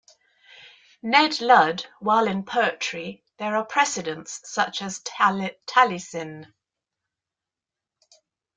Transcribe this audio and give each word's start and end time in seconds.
Ned 1.03 1.39
Ludd, 1.41 1.85
while 1.99 2.25
in 2.25 2.43
poetry 2.43 3.23
there 3.37 3.55
are 3.55 3.63
precedents 3.63 4.41
such 4.49 4.81
as 4.81 4.99
Taliesin. 5.03 6.51